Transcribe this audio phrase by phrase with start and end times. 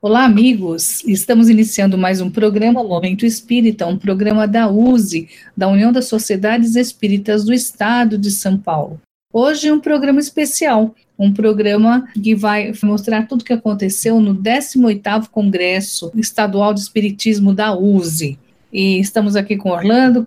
[0.00, 1.02] Olá, amigos!
[1.08, 6.76] Estamos iniciando mais um programa Momento Espírita, um programa da USE, da União das Sociedades
[6.76, 9.00] Espíritas do Estado de São Paulo.
[9.32, 14.36] Hoje é um programa especial, um programa que vai mostrar tudo o que aconteceu no
[14.36, 18.38] 18º Congresso Estadual de Espiritismo da USE.
[18.72, 20.26] E estamos aqui com Orlando.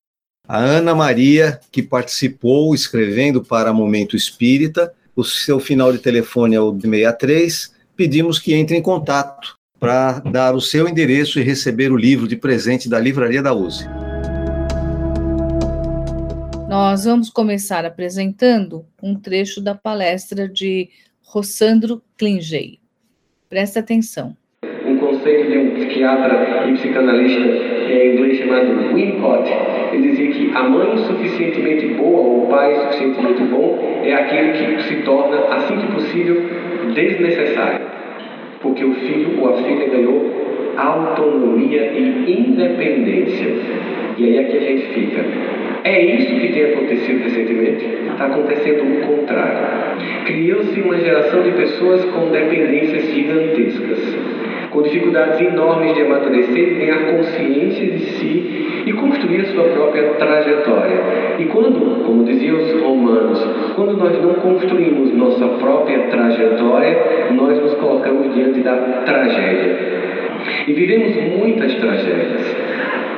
[0.53, 6.61] A Ana Maria, que participou escrevendo para Momento Espírita, o seu final de telefone é
[6.61, 7.73] o 63.
[7.97, 12.35] Pedimos que entre em contato para dar o seu endereço e receber o livro de
[12.35, 13.87] presente da Livraria da USE.
[16.69, 20.91] Nós vamos começar apresentando um trecho da palestra de
[21.23, 22.81] Rossandro Klingey.
[23.49, 24.37] Presta atenção.
[24.85, 29.51] Um conceito de um psiquiatra e psicanalista é, inglês chamado Winnicott,
[29.93, 30.20] ele dizia
[30.55, 35.77] a mãe suficientemente boa ou o pai suficientemente bom é aquele que se torna, assim
[35.77, 36.43] que possível,
[36.95, 37.81] desnecessário.
[38.61, 43.49] Porque o filho ou a filha ganhou autonomia e independência.
[44.17, 45.25] E aí é que a gente fica.
[45.85, 47.87] É isso que tem acontecido recentemente?
[48.11, 49.59] Está acontecendo o contrário.
[50.27, 54.17] Criou-se uma geração de pessoas com dependências gigantescas
[54.71, 61.01] com dificuldades enormes de amadurecer, ganhar consciência de si e construir a sua própria trajetória.
[61.39, 63.45] E quando, como diziam os romanos,
[63.75, 70.01] quando nós não construímos nossa própria trajetória, nós nos colocamos diante da tragédia.
[70.67, 72.57] E vivemos muitas tragédias.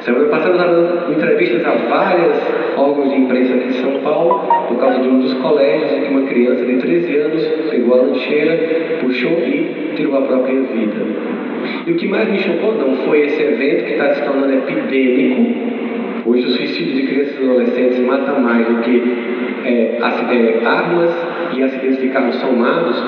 [0.01, 2.37] Semana passada dando entrevistas a vários
[2.77, 6.09] órgãos de imprensa aqui de São Paulo, por causa de um dos colégios em que
[6.09, 11.32] uma criança de 13 anos pegou a lancheira, puxou e tirou a própria vida.
[11.85, 15.73] E o que mais me chocou não foi esse evento que está se tornando epidêmico.
[16.25, 19.03] Hoje o suicídio de crianças e adolescentes mata mais do que
[19.65, 19.99] é,
[20.65, 21.11] armas
[21.57, 23.03] e acidentes de carro somados.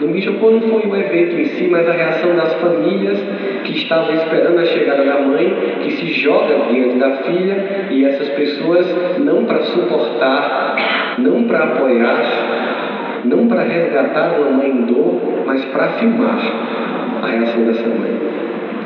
[0.00, 3.18] Não me chocou não foi o evento em si, mas a reação das famílias
[3.64, 8.28] que estavam esperando a chegada da mãe, que se joga diante da filha, e essas
[8.30, 8.86] pessoas
[9.18, 10.76] não para suportar,
[11.18, 16.81] não para apoiar, não para resgatar uma mãe em dor, mas para filmar
[17.22, 18.18] a reação dessa mãe.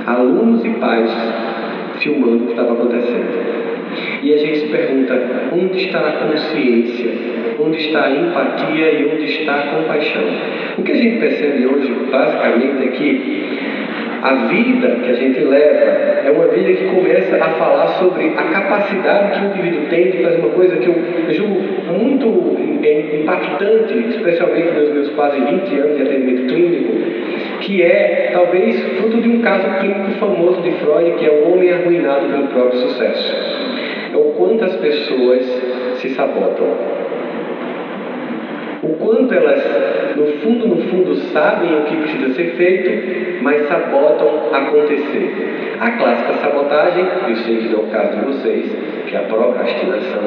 [0.06, 1.10] Alunos e pais
[2.00, 3.56] filmando o que estava acontecendo.
[4.22, 5.18] E a gente se pergunta:
[5.52, 7.10] onde está a consciência?
[7.58, 10.24] Onde está a empatia e onde está a compaixão?
[10.76, 13.55] O que a gente percebe hoje, basicamente, é que
[14.26, 15.84] a vida que a gente leva
[16.24, 20.22] é uma vida que começa a falar sobre a capacidade que o indivíduo tem de
[20.24, 20.94] fazer uma coisa que eu,
[21.28, 21.60] eu julgo
[21.92, 22.56] muito
[23.22, 26.92] impactante, especialmente nos meus quase 20 anos de atendimento clínico,
[27.60, 31.72] que é talvez fruto de um caso clínico famoso de Freud, que é o homem
[31.72, 33.32] arruinado pelo próprio sucesso.
[34.12, 35.44] É o quanto as pessoas
[35.98, 37.05] se sabotam.
[38.86, 39.60] O quanto elas,
[40.14, 45.76] no fundo, no fundo, sabem o que precisa ser feito, mas sabotam acontecer.
[45.80, 48.76] A clássica sabotagem, eu sei que é o caso de vocês,
[49.08, 50.22] que é a procrastinação.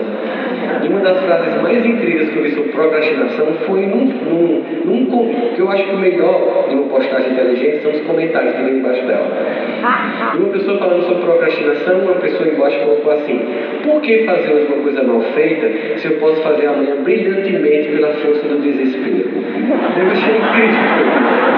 [0.84, 5.54] E uma das frases mais incríveis que eu vi sobre procrastinação foi num, num, num
[5.56, 8.80] que eu acho que o melhor de uma postagem inteligente são os comentários que vem
[8.80, 9.28] embaixo dela.
[10.36, 13.40] Uma pessoa falando sobre procrastinação, uma pessoa embaixo colocou assim:
[13.84, 18.48] por que fazer uma coisa mal feita se eu posso fazer amanhã brilhantemente pela força
[18.48, 19.30] do desespero?
[19.98, 21.50] Eu achei incrível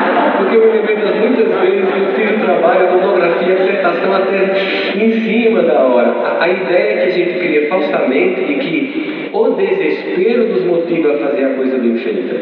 [0.42, 3.58] porque eu me lembro das muitas vezes que eu fiz o trabalho, a monografia, a
[3.58, 4.54] dissertação até
[4.96, 6.10] em cima da hora.
[6.10, 11.18] A, a ideia que a gente cria falsamente de que o desespero nos motiva a
[11.18, 12.36] fazer a coisa bem feita.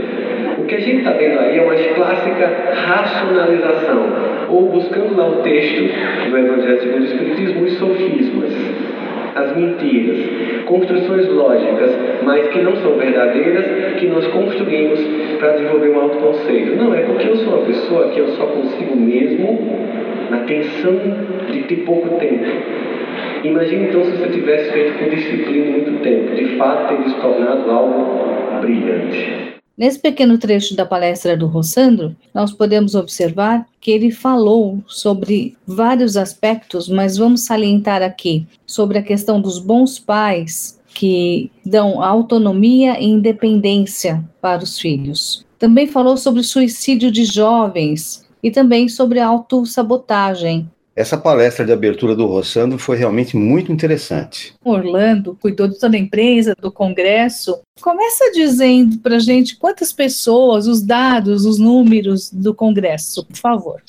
[0.58, 2.50] O que a gente está vendo aí é uma clássica
[2.88, 4.06] racionalização,
[4.50, 5.82] ou buscando lá o texto
[6.30, 8.54] do Evangelho segundo o Espiritismo, os sofismas
[9.36, 11.92] as mentiras, construções lógicas,
[12.24, 15.00] mas que não são verdadeiras, que nós construímos
[15.40, 16.76] para desenvolver um autoconceito.
[16.76, 19.60] Não, é porque eu sou uma pessoa que eu só consigo mesmo
[20.30, 21.00] na tensão
[21.52, 22.46] de ter pouco tempo.
[23.44, 27.72] Imagine então se você tivesse feito com disciplina muito tempo, de fato teria se tornado
[27.72, 29.59] algo brilhante.
[29.80, 36.18] Nesse pequeno trecho da palestra do Rossandro, nós podemos observar que ele falou sobre vários
[36.18, 43.06] aspectos, mas vamos salientar aqui sobre a questão dos bons pais que dão autonomia e
[43.06, 45.46] independência para os filhos.
[45.58, 52.26] Também falou sobre suicídio de jovens e também sobre autossabotagem, essa palestra de abertura do
[52.26, 54.54] Rossandro foi realmente muito interessante.
[54.62, 57.58] Orlando cuidou de toda a imprensa, do congresso.
[57.80, 63.82] Começa dizendo para a gente quantas pessoas, os dados, os números do congresso, por favor.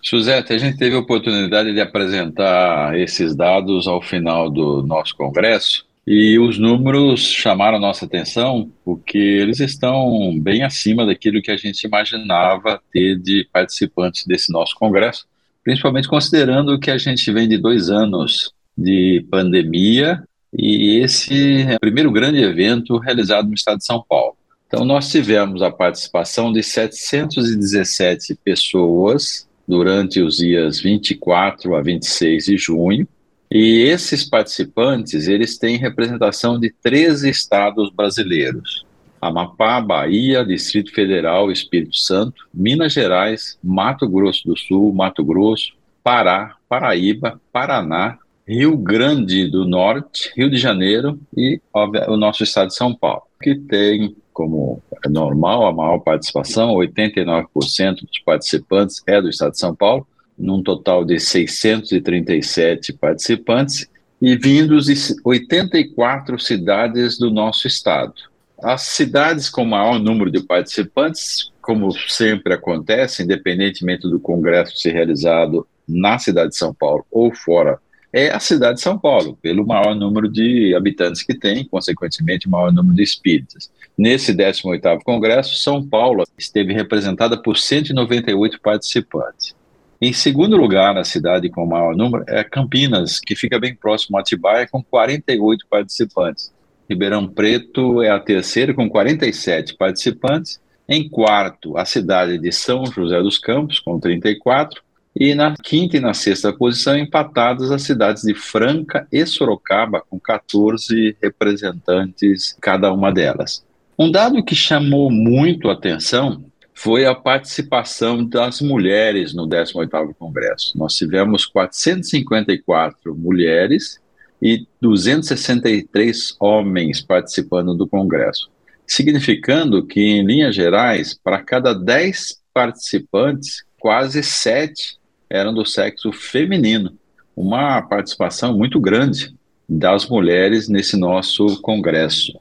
[0.00, 5.84] Suzete, a gente teve a oportunidade de apresentar esses dados ao final do nosso congresso
[6.06, 11.56] e os números chamaram a nossa atenção porque eles estão bem acima daquilo que a
[11.56, 15.26] gente imaginava ter de participantes desse nosso congresso
[15.68, 21.80] principalmente considerando que a gente vem de dois anos de pandemia e esse é o
[21.80, 24.34] primeiro grande evento realizado no estado de São Paulo.
[24.66, 32.56] Então, nós tivemos a participação de 717 pessoas durante os dias 24 a 26 de
[32.56, 33.06] junho,
[33.50, 38.86] e esses participantes, eles têm representação de 13 estados brasileiros.
[39.20, 45.72] Amapá, Bahia, Distrito Federal, Espírito Santo, Minas Gerais, Mato Grosso do Sul, Mato Grosso,
[46.02, 51.60] Pará, Paraíba, Paraná, Rio Grande do Norte, Rio de Janeiro e
[52.06, 58.06] o nosso estado de São Paulo, que tem como é normal a maior participação, 89%
[58.06, 60.06] dos participantes é do estado de São Paulo,
[60.38, 63.88] num total de 637 participantes
[64.22, 64.94] e vindos de
[65.24, 68.14] 84 cidades do nosso estado.
[68.62, 75.66] As cidades com maior número de participantes, como sempre acontece, independentemente do congresso ser realizado
[75.86, 77.78] na cidade de São Paulo ou fora,
[78.12, 82.72] é a cidade de São Paulo, pelo maior número de habitantes que tem, consequentemente, maior
[82.72, 83.70] número de espíritas.
[83.96, 89.54] Nesse 18º congresso, São Paulo esteve representada por 198 participantes.
[90.00, 94.20] Em segundo lugar, na cidade com maior número, é Campinas, que fica bem próximo a
[94.20, 96.52] Atibaia, com 48 participantes.
[96.88, 100.60] Ribeirão Preto é a terceira, com 47 participantes.
[100.88, 104.82] Em quarto, a cidade de São José dos Campos, com 34.
[105.14, 110.18] E na quinta e na sexta posição, empatadas as cidades de Franca e Sorocaba, com
[110.18, 113.64] 14 representantes cada uma delas.
[113.98, 120.78] Um dado que chamou muito a atenção foi a participação das mulheres no 18º Congresso.
[120.78, 124.00] Nós tivemos 454 mulheres
[124.40, 128.50] e 263 homens participando do Congresso,
[128.86, 134.98] significando que, em linhas gerais, para cada 10 participantes, quase 7
[135.28, 136.96] eram do sexo feminino.
[137.36, 139.34] Uma participação muito grande
[139.68, 142.38] das mulheres nesse nosso Congresso.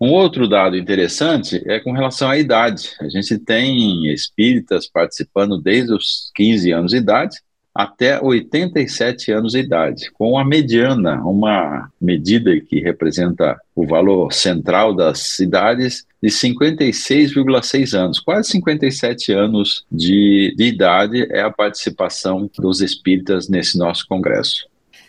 [0.00, 2.92] Um outro dado interessante é com relação à idade.
[3.00, 7.36] A gente tem espíritas participando desde os 15 anos de idade
[7.78, 14.92] até 87 anos de idade, com a mediana, uma medida que representa o valor central
[14.92, 22.80] das cidades, de 56,6 anos, quase 57 anos de, de idade é a participação dos
[22.80, 24.66] espíritas nesse nosso congresso.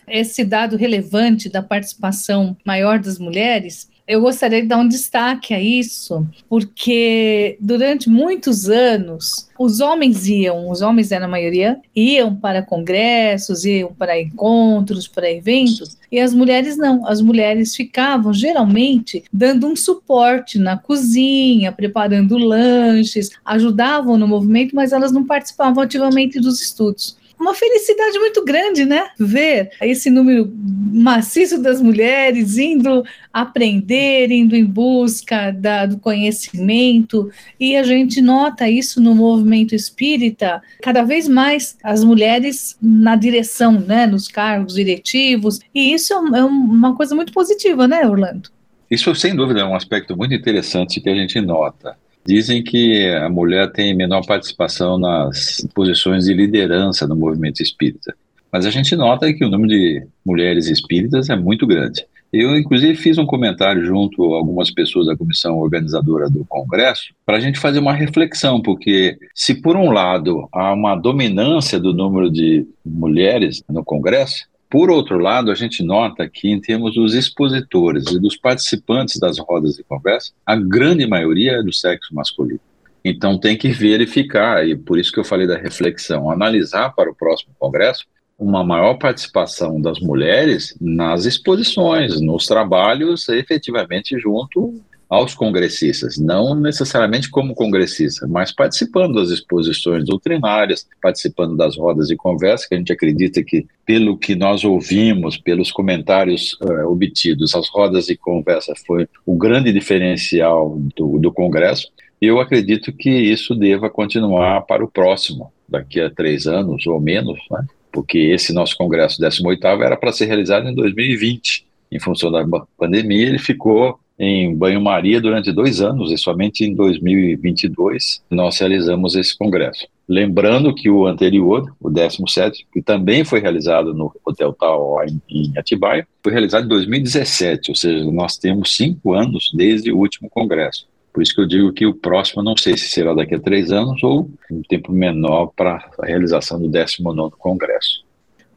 [0.08, 5.62] Esse dado relevante da participação maior das mulheres eu gostaria de dar um destaque a
[5.62, 12.64] isso, porque durante muitos anos os homens iam, os homens eram a maioria, iam para
[12.64, 17.06] congressos, iam para encontros, para eventos, e as mulheres não.
[17.06, 24.92] As mulheres ficavam geralmente dando um suporte na cozinha, preparando lanches, ajudavam no movimento, mas
[24.92, 29.10] elas não participavam ativamente dos estudos uma felicidade muito grande, né?
[29.18, 30.52] Ver esse número
[30.92, 38.70] maciço das mulheres indo aprender, indo em busca da, do conhecimento, e a gente nota
[38.70, 45.60] isso no movimento espírita, cada vez mais as mulheres na direção, né, nos cargos diretivos,
[45.74, 48.50] e isso é, é uma coisa muito positiva, né, Orlando?
[48.90, 51.96] Isso, sem dúvida, é um aspecto muito interessante que a gente nota.
[52.26, 58.16] Dizem que a mulher tem menor participação nas posições de liderança no movimento espírita.
[58.52, 62.06] Mas a gente nota que o número de mulheres espíritas é muito grande.
[62.32, 67.38] Eu, inclusive, fiz um comentário junto a algumas pessoas da comissão organizadora do Congresso para
[67.38, 72.30] a gente fazer uma reflexão, porque se, por um lado, há uma dominância do número
[72.30, 78.06] de mulheres no Congresso, por outro lado, a gente nota que, em termos dos expositores
[78.12, 82.60] e dos participantes das rodas de conversa, a grande maioria é do sexo masculino.
[83.04, 87.16] Então, tem que verificar, e por isso que eu falei da reflexão, analisar para o
[87.16, 88.06] próximo Congresso
[88.38, 97.32] uma maior participação das mulheres nas exposições, nos trabalhos, efetivamente junto aos congressistas, não necessariamente
[97.32, 102.94] como congressista, mas participando das exposições doutrinárias, participando das rodas de conversa, que a gente
[102.94, 109.08] acredita que, pelo que nós ouvimos, pelos comentários uh, obtidos, as rodas de conversa foi
[109.26, 111.92] o grande diferencial do, do Congresso.
[112.22, 117.40] Eu acredito que isso deva continuar para o próximo, daqui a três anos ou menos,
[117.50, 117.66] né?
[117.92, 121.66] porque esse nosso congresso 18º era para ser realizado em 2020.
[121.92, 122.46] Em função da
[122.78, 129.38] pandemia, ele ficou em banho-maria durante dois anos e somente em 2022 nós realizamos esse
[129.38, 129.88] congresso.
[130.08, 134.98] Lembrando que o anterior, o 17, que também foi realizado no Hotel Tal
[135.30, 140.30] em Atibaia, foi realizado em 2017, ou seja, nós temos cinco anos desde o último
[140.30, 140.88] congresso.
[141.14, 143.72] Por isso que eu digo que o próximo não sei se será daqui a três
[143.72, 148.04] anos ou um tempo menor para a realização do 19º Congresso.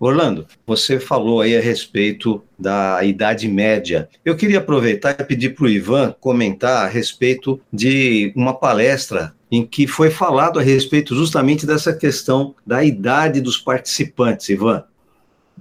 [0.05, 4.09] Orlando, você falou aí a respeito da Idade Média.
[4.25, 9.65] Eu queria aproveitar e pedir para o Ivan comentar a respeito de uma palestra em
[9.65, 14.83] que foi falado a respeito justamente dessa questão da idade dos participantes, Ivan.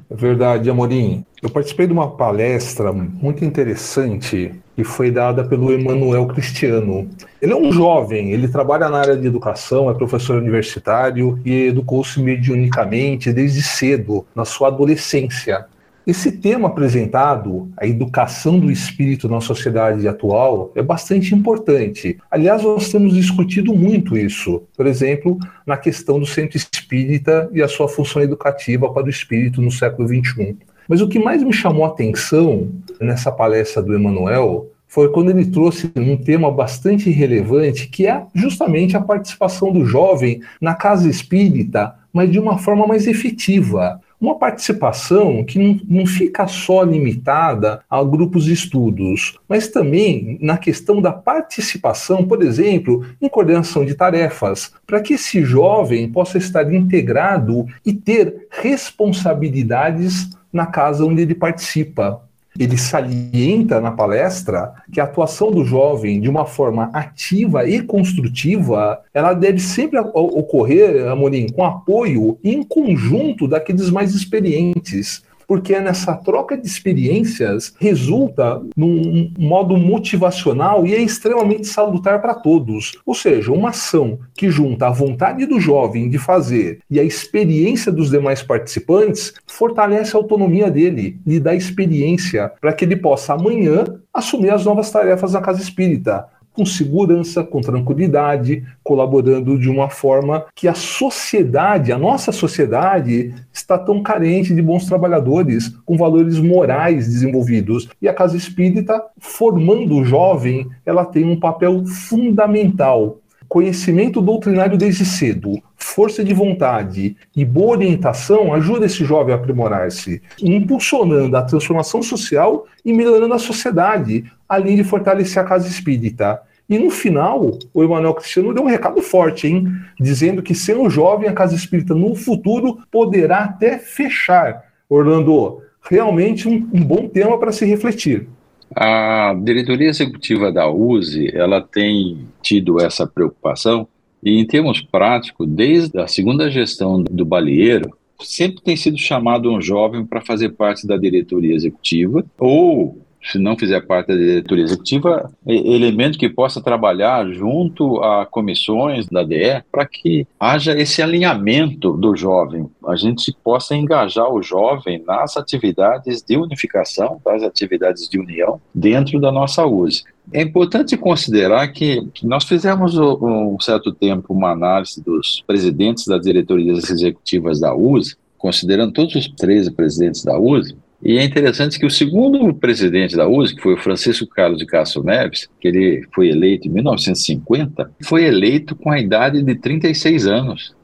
[0.09, 1.23] É verdade, Amorim.
[1.39, 7.09] Eu participei de uma palestra muito interessante que foi dada pelo Emanuel Cristiano.
[7.41, 12.21] Ele é um jovem, ele trabalha na área de educação, é professor universitário e educou-se
[12.21, 15.65] mediunicamente desde cedo, na sua adolescência.
[16.05, 22.17] Esse tema apresentado, a educação do espírito na sociedade atual, é bastante importante.
[22.29, 27.67] Aliás, nós temos discutido muito isso, por exemplo, na questão do centro espírita e a
[27.67, 30.57] sua função educativa para o espírito no século XXI.
[30.91, 32.67] Mas o que mais me chamou a atenção
[32.99, 38.97] nessa palestra do Emanuel foi quando ele trouxe um tema bastante relevante, que é justamente
[38.97, 44.01] a participação do jovem na casa espírita, mas de uma forma mais efetiva.
[44.19, 50.57] Uma participação que não, não fica só limitada a grupos de estudos, mas também na
[50.57, 56.69] questão da participação, por exemplo, em coordenação de tarefas, para que esse jovem possa estar
[56.73, 62.21] integrado e ter responsabilidades na casa onde ele participa.
[62.59, 68.99] Ele salienta na palestra que a atuação do jovem de uma forma ativa e construtiva,
[69.13, 76.57] ela deve sempre ocorrer, Amorim, com apoio em conjunto daqueles mais experientes porque nessa troca
[76.57, 82.93] de experiências resulta num modo motivacional e é extremamente salutar para todos.
[83.05, 87.91] Ou seja, uma ação que junta a vontade do jovem de fazer e a experiência
[87.91, 93.83] dos demais participantes fortalece a autonomia dele, lhe dá experiência para que ele possa amanhã
[94.13, 100.45] assumir as novas tarefas na casa espírita com segurança, com tranquilidade, colaborando de uma forma
[100.55, 107.07] que a sociedade, a nossa sociedade, está tão carente de bons trabalhadores com valores morais
[107.07, 107.89] desenvolvidos.
[108.01, 113.19] E a Casa Espírita, formando o jovem, ela tem um papel fundamental.
[113.47, 120.21] Conhecimento doutrinário desde cedo, força de vontade e boa orientação ajuda esse jovem a aprimorar-se,
[120.41, 126.41] impulsionando a transformação social e melhorando a sociedade, além de fortalecer a casa espírita.
[126.69, 129.67] E no final, o Emanuel Cristiano deu um recado forte, hein?
[129.99, 134.63] Dizendo que sem o jovem, a casa espírita no futuro poderá até fechar.
[134.89, 138.27] Orlando, realmente um, um bom tema para se refletir.
[138.73, 143.85] A diretoria executiva da USE, ela tem tido essa preocupação
[144.23, 149.61] e em termos práticos, desde a segunda gestão do Balieiro, sempre tem sido chamado um
[149.61, 155.31] jovem para fazer parte da diretoria executiva ou se não fizer parte da diretoria executiva,
[155.45, 162.15] elemento que possa trabalhar junto a comissões da DE para que haja esse alinhamento do
[162.15, 168.59] jovem, a gente possa engajar o jovem nas atividades de unificação, nas atividades de união
[168.73, 170.03] dentro da nossa USE.
[170.33, 176.89] É importante considerar que nós fizemos um certo tempo uma análise dos presidentes das diretorias
[176.89, 181.89] executivas da USE, considerando todos os 13 presidentes da USE, E é interessante que o
[181.89, 186.29] segundo presidente da USE, que foi o Francisco Carlos de Castro Neves, que ele foi
[186.29, 190.75] eleito em 1950, foi eleito com a idade de 36 anos.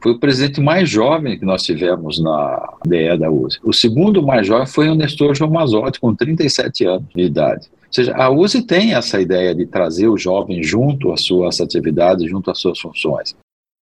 [0.00, 3.58] Foi o presidente mais jovem que nós tivemos na DE da USE.
[3.64, 7.68] O segundo mais jovem foi o Nestor João Mazotti, com 37 anos de idade.
[7.72, 12.28] Ou seja, a USE tem essa ideia de trazer o jovem junto às suas atividades,
[12.28, 13.34] junto às suas funções.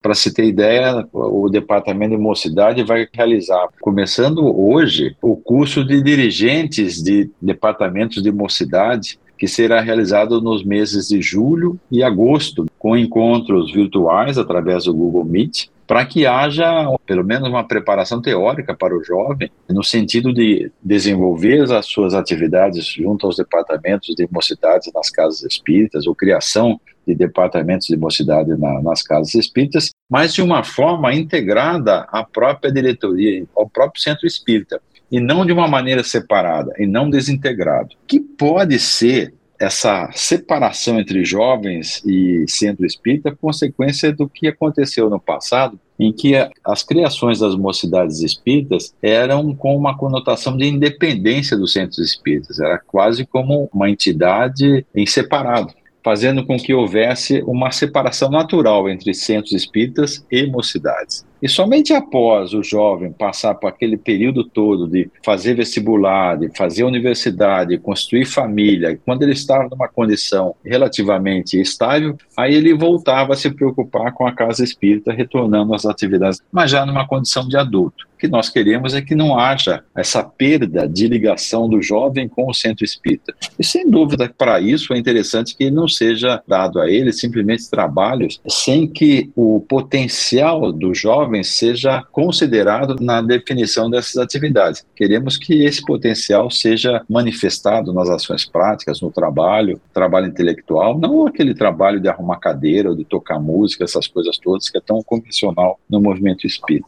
[0.03, 6.03] Para se ter ideia, o Departamento de Mocidade vai realizar, começando hoje, o curso de
[6.03, 12.97] dirigentes de departamentos de mocidade, que será realizado nos meses de julho e agosto, com
[12.97, 18.97] encontros virtuais através do Google Meet, para que haja pelo menos uma preparação teórica para
[18.97, 25.11] o jovem, no sentido de desenvolver as suas atividades junto aos departamentos de mocidades nas
[25.11, 30.63] casas espíritas, ou criação de departamentos de mocidade na, nas casas espíritas, mas de uma
[30.63, 34.81] forma integrada à própria diretoria, ao próprio centro espírita,
[35.11, 37.91] e não de uma maneira separada, e não desintegrado.
[38.07, 45.21] Que pode ser essa separação entre jovens e centro espírita consequência do que aconteceu no
[45.21, 46.33] passado, em que
[46.65, 52.79] as criações das mocidades espíritas eram com uma conotação de independência dos centros espíritas, era
[52.79, 55.73] quase como uma entidade em separado
[56.05, 61.25] fazendo com que houvesse uma separação natural entre centros espíritas e mocidades.
[61.43, 66.85] E somente após o jovem passar por aquele período todo de fazer vestibular, de fazer
[66.85, 73.51] universidade, construir família, quando ele estava numa condição relativamente estável, aí ele voltava a se
[73.51, 78.07] preocupar com a casa espírita, retornando às atividades, mas já numa condição de adulto.
[78.15, 82.49] O que nós queremos é que não haja essa perda de ligação do jovem com
[82.49, 83.35] o centro espírita.
[83.59, 88.41] E sem dúvida, para isso é interessante que não seja dado a ele simplesmente trabalhos
[88.49, 94.85] sem que o potencial do jovem jovens seja considerado na definição dessas atividades.
[94.95, 101.55] Queremos que esse potencial seja manifestado nas ações práticas, no trabalho, trabalho intelectual, não aquele
[101.55, 105.81] trabalho de arrumar cadeira ou de tocar música, essas coisas todas que é tão convencional
[105.89, 106.87] no movimento espírita.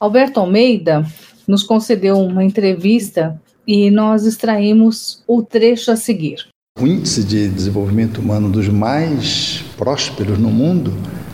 [0.00, 1.04] Alberto Almeida
[1.46, 6.46] nos concedeu uma entrevista e nós extraímos o trecho a seguir.
[6.78, 10.92] O índice de desenvolvimento humano dos mais prósperos no mundo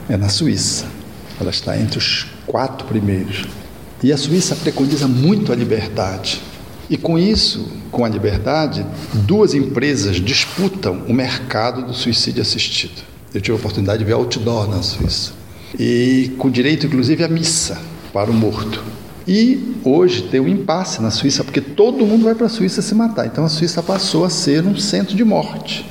[0.08, 0.86] é na Suíça.
[1.40, 3.46] Ela está entre os quatro primeiros.
[4.02, 6.42] E a Suíça preconiza muito a liberdade.
[6.88, 8.84] E com isso, com a liberdade,
[9.14, 13.02] duas empresas disputam o mercado do suicídio assistido.
[13.32, 15.32] Eu tive a oportunidade de ver outdoor na Suíça.
[15.78, 17.80] E com direito, inclusive, à missa
[18.12, 18.82] para o morto.
[19.28, 22.92] E hoje tem um impasse na Suíça, porque todo mundo vai para a Suíça se
[22.96, 23.26] matar.
[23.26, 25.86] Então a Suíça passou a ser um centro de morte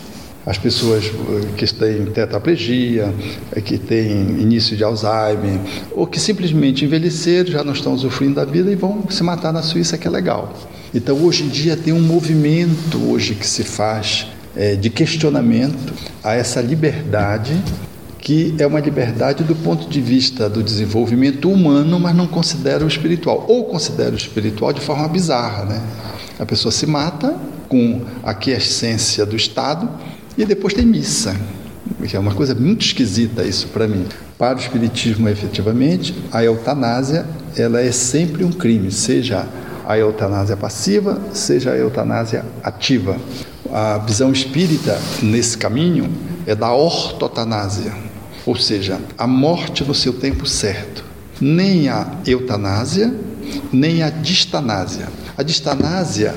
[0.45, 3.13] as pessoas eh, que têm tetraplegia,
[3.51, 5.59] eh, que têm início de Alzheimer,
[5.91, 9.61] ou que simplesmente envelheceram, já não estão usufruindo da vida e vão se matar na
[9.61, 10.53] Suíça, que é legal.
[10.93, 16.33] Então, hoje em dia, tem um movimento hoje que se faz é, de questionamento a
[16.33, 17.61] essa liberdade,
[18.19, 22.87] que é uma liberdade do ponto de vista do desenvolvimento humano, mas não considera o
[22.87, 25.65] espiritual, ou considera o espiritual de forma bizarra.
[25.65, 25.81] Né?
[26.39, 27.35] A pessoa se mata
[27.69, 29.87] com a quiescência do Estado,
[30.39, 31.35] e depois tem missa,
[32.07, 34.05] que é uma coisa muito esquisita isso para mim.
[34.37, 37.25] Para o espiritismo, efetivamente, a eutanásia
[37.57, 39.45] ela é sempre um crime, seja
[39.85, 43.17] a eutanásia passiva, seja a eutanásia ativa.
[43.69, 46.09] A visão espírita nesse caminho
[46.47, 47.93] é da ortotanásia,
[48.45, 51.03] ou seja, a morte no seu tempo certo.
[51.41, 53.13] Nem a eutanásia,
[53.73, 55.09] nem a distanásia.
[55.39, 56.35] A distanásia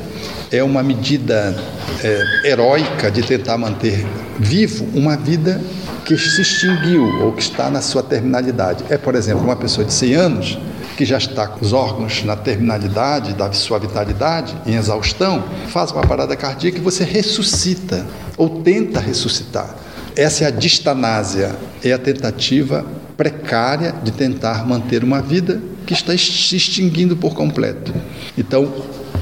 [0.49, 1.61] é uma medida
[2.05, 4.07] é, heróica de tentar manter
[4.38, 5.61] vivo uma vida
[6.05, 8.85] que se extinguiu ou que está na sua terminalidade.
[8.88, 10.59] É, por exemplo, uma pessoa de 100 anos
[10.97, 16.07] que já está com os órgãos na terminalidade da sua vitalidade, em exaustão, faz uma
[16.07, 19.75] parada cardíaca e você ressuscita ou tenta ressuscitar.
[20.15, 22.87] Essa é a distanásia, é a tentativa
[23.17, 27.92] precária de tentar manter uma vida que está se extinguindo por completo.
[28.37, 28.73] Então,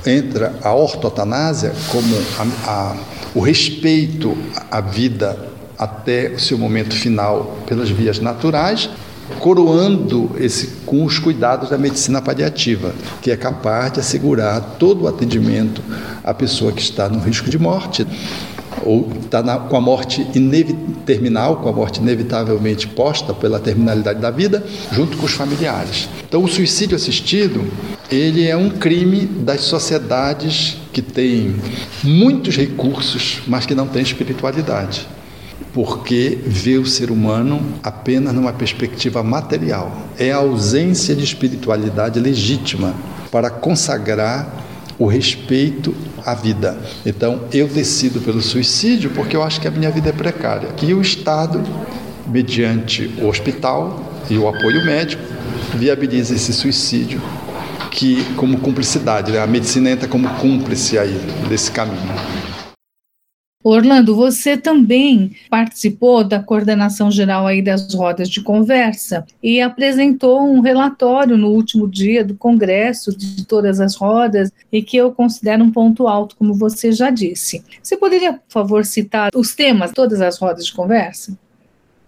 [0.07, 2.97] entra a ortotanásia como a, a,
[3.35, 4.37] o respeito
[4.71, 8.91] à vida até o seu momento final pelas vias naturais,
[9.39, 12.93] coroando esse com os cuidados da medicina paliativa,
[13.23, 15.83] que é capaz de assegurar todo o atendimento
[16.23, 18.07] à pessoa que está no risco de morte
[18.85, 20.27] ou está com a morte
[21.05, 26.09] terminal, com a morte inevitavelmente posta pela terminalidade da vida, junto com os familiares.
[26.27, 27.65] Então, o suicídio assistido
[28.11, 31.55] ele é um crime das sociedades que têm
[32.03, 35.07] muitos recursos, mas que não têm espiritualidade,
[35.73, 39.97] porque vê o ser humano apenas numa perspectiva material.
[40.19, 42.95] É a ausência de espiritualidade legítima
[43.31, 44.67] para consagrar
[44.99, 46.79] o respeito à vida.
[47.05, 50.69] Então, eu decido pelo suicídio porque eu acho que a minha vida é precária.
[50.83, 51.63] E o Estado,
[52.27, 55.23] mediante o hospital e o apoio médico,
[55.75, 57.21] viabiliza esse suicídio
[57.91, 59.43] que como cumplicidade, né?
[59.43, 62.15] a medicina entra como cúmplice aí desse caminho.
[63.63, 70.61] Orlando, você também participou da coordenação geral aí das rodas de conversa e apresentou um
[70.61, 75.71] relatório no último dia do congresso de todas as rodas e que eu considero um
[75.71, 77.63] ponto alto, como você já disse.
[77.83, 81.39] Você poderia, por favor, citar os temas de todas as rodas de conversa?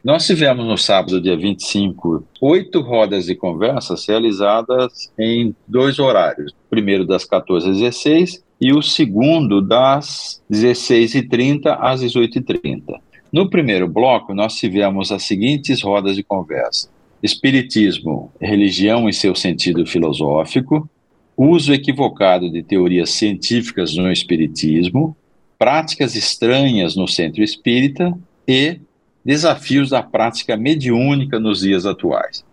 [0.02, 6.52] Nós tivemos no sábado, dia 25, oito rodas de conversas realizadas em dois horários.
[6.70, 13.00] Primeiro das 14 às 16 e o segundo das 16h30 às 18h30.
[13.32, 16.88] No primeiro bloco, nós tivemos as seguintes rodas de conversa:
[17.20, 20.88] Espiritismo, religião em seu sentido filosófico,
[21.36, 25.16] uso equivocado de teorias científicas no Espiritismo,
[25.58, 28.78] práticas estranhas no centro espírita e
[29.24, 32.44] desafios da prática mediúnica nos dias atuais.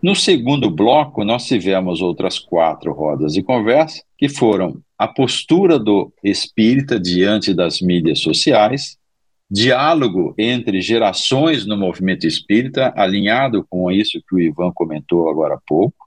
[0.00, 6.12] No segundo bloco, nós tivemos outras quatro rodas de conversa, que foram a postura do
[6.22, 8.96] espírita diante das mídias sociais,
[9.50, 15.60] diálogo entre gerações no movimento espírita, alinhado com isso que o Ivan comentou agora há
[15.66, 16.06] pouco.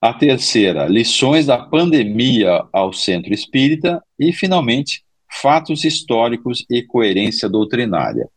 [0.00, 4.00] A terceira, lições da pandemia ao centro espírita.
[4.16, 5.02] E, finalmente,
[5.40, 8.28] fatos históricos e coerência doutrinária.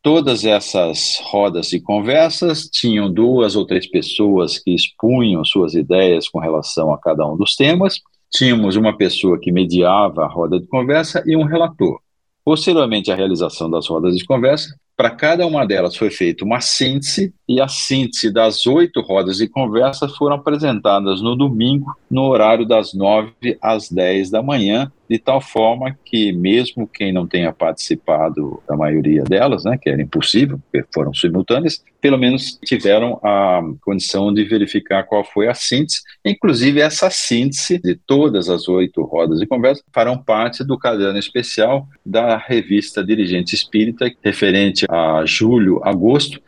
[0.00, 6.38] Todas essas rodas de conversas tinham duas ou três pessoas que expunham suas ideias com
[6.38, 11.22] relação a cada um dos temas tínhamos uma pessoa que mediava a roda de conversa
[11.26, 12.00] e um relator.
[12.44, 17.32] Posteriormente à realização das rodas de conversa, para cada uma delas foi feita uma síntese,
[17.48, 22.94] e a síntese das oito rodas de conversa foram apresentadas no domingo, no horário das
[22.94, 28.76] nove às dez da manhã, de tal forma que, mesmo quem não tenha participado da
[28.76, 34.44] maioria delas, né, que era impossível, porque foram simultâneas, pelo menos tiveram a condição de
[34.44, 36.02] verificar qual foi a síntese.
[36.24, 41.88] Inclusive, essa síntese de todas as oito rodas de conversa farão parte do caderno especial
[42.04, 46.40] da revista Dirigente Espírita, referente a julho, agosto,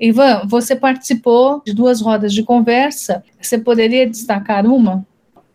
[0.00, 3.22] Ivan, você participou de duas rodas de conversa.
[3.38, 5.06] Você poderia destacar uma?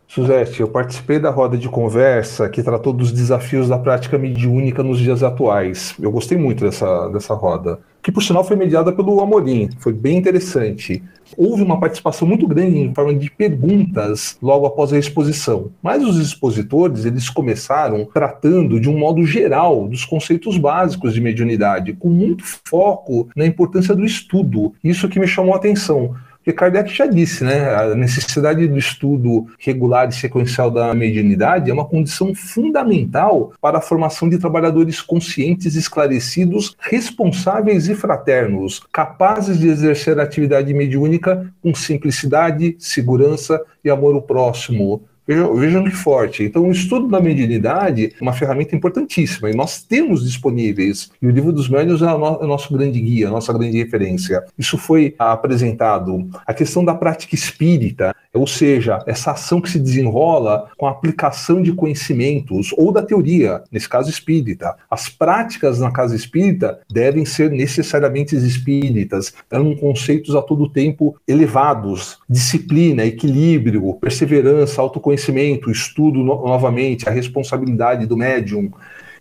[0.08, 5.00] Suzete, eu participei da roda de conversa que tratou dos desafios da prática mediúnica nos
[5.00, 5.96] dias atuais.
[6.00, 10.16] Eu gostei muito dessa, dessa roda, que por sinal foi mediada pelo Amorim, foi bem
[10.16, 11.02] interessante.
[11.36, 16.20] Houve uma participação muito grande em forma de perguntas logo após a exposição, mas os
[16.20, 22.44] expositores eles começaram tratando de um modo geral dos conceitos básicos de mediunidade, com muito
[22.70, 24.72] foco na importância do estudo.
[24.84, 26.14] Isso que me chamou a atenção
[26.46, 27.74] porque Kardec já disse, né?
[27.74, 33.82] A necessidade do estudo regular e sequencial da mediunidade é uma condição fundamental para a
[33.82, 41.74] formação de trabalhadores conscientes, esclarecidos, responsáveis e fraternos, capazes de exercer a atividade mediúnica com
[41.74, 46.44] simplicidade, segurança e amor ao próximo Vejam, vejam que forte.
[46.44, 51.10] Então, o estudo da mediunidade é uma ferramenta importantíssima e nós temos disponíveis.
[51.20, 54.44] E o livro dos médios é, é o nosso grande guia, a nossa grande referência.
[54.58, 56.30] Isso foi apresentado.
[56.46, 61.62] A questão da prática espírita, ou seja, essa ação que se desenrola com a aplicação
[61.62, 64.76] de conhecimentos ou da teoria, nesse caso espírita.
[64.90, 72.20] As práticas na casa espírita devem ser necessariamente espíritas, dando conceitos a todo tempo elevados:
[72.30, 78.72] disciplina, equilíbrio, perseverança, autoconhecimento conhecimento, estudo no, novamente, a responsabilidade do médium,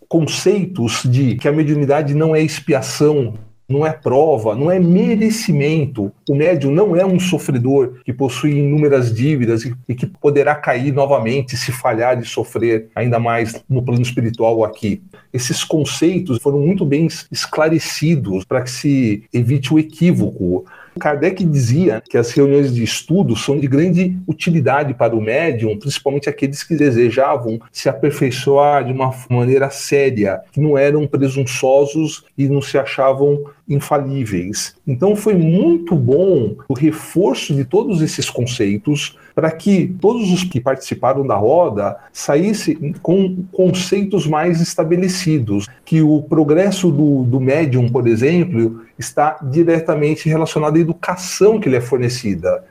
[0.07, 3.33] conceitos de que a mediunidade não é expiação,
[3.67, 6.11] não é prova, não é merecimento.
[6.29, 11.57] O médium não é um sofredor que possui inúmeras dívidas e, que poderá cair novamente
[11.57, 15.01] se falhar e sofrer ainda mais no plano espiritual aqui.
[15.33, 20.65] Esses conceitos foram muito bem esclarecidos para que se evite o equívoco.
[20.99, 26.29] Kardec dizia que as reuniões de estudo são de grande utilidade para o médium, principalmente
[26.29, 32.61] aqueles que desejavam se aperfeiçoar de uma maneira séria, que não eram presunçosos e não
[32.61, 34.75] se achavam infalíveis.
[34.87, 40.61] Então foi muito bom o reforço de todos esses conceitos para que todos os que
[40.61, 48.07] participaram da roda saíssem com conceitos mais estabelecidos, que o progresso do, do médium, por
[48.07, 52.63] exemplo, está diretamente relacionado à educação que lhe é fornecida.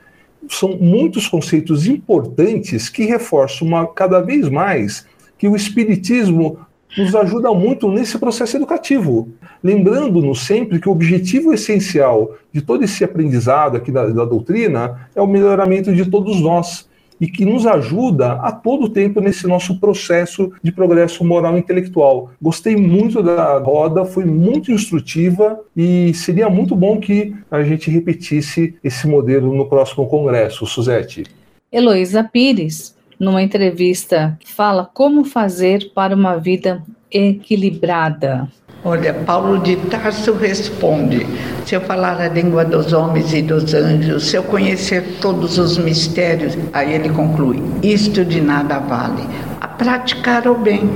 [0.49, 5.05] São muitos conceitos importantes que reforçam uma, cada vez mais
[5.37, 6.59] que o Espiritismo
[6.97, 9.29] nos ajuda muito nesse processo educativo.
[9.63, 15.21] Lembrando-nos sempre que o objetivo essencial de todo esse aprendizado aqui da, da doutrina é
[15.21, 16.87] o melhoramento de todos nós.
[17.19, 22.31] e que nos ajuda a todo tempo nesse nosso processo de progresso moral e intelectual.
[22.41, 28.75] Gostei muito da roda, foi muito instrutiva e seria muito bom que a gente repetisse
[28.83, 31.23] esse modelo no próximo congresso, Suzete.
[31.71, 38.47] Heloísa Pires, numa entrevista, fala como fazer para uma vida equilibrada.
[38.83, 41.25] Olha, Paulo de Tarso responde:
[41.65, 45.77] se eu falar a língua dos homens e dos anjos, se eu conhecer todos os
[45.77, 49.23] mistérios, aí ele conclui: isto de nada vale.
[49.59, 50.87] A praticar o bem.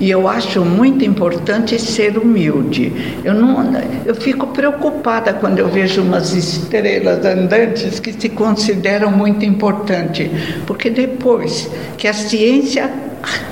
[0.00, 3.20] E eu acho muito importante ser humilde.
[3.22, 3.70] Eu, não,
[4.06, 10.30] eu fico preocupada quando eu vejo umas estrelas andantes que se consideram muito importantes,
[10.66, 12.90] porque depois que a ciência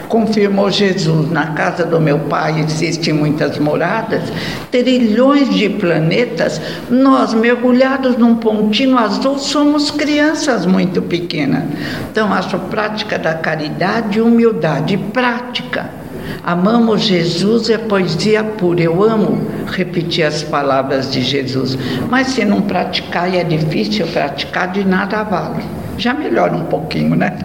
[0.09, 1.31] confirmou Jesus.
[1.31, 4.23] Na casa do meu pai existem muitas moradas,
[4.71, 6.61] trilhões de planetas.
[6.89, 11.65] Nós, mergulhados num pontinho azul, somos crianças muito pequenas.
[12.11, 14.97] Então, acho prática da caridade humildade.
[15.13, 15.98] Prática.
[16.43, 18.83] Amamos Jesus é poesia pura.
[18.83, 21.77] Eu amo repetir as palavras de Jesus.
[22.09, 25.65] Mas se não praticar e é difícil praticar, de nada vale.
[25.97, 27.39] Já melhora um pouquinho, né?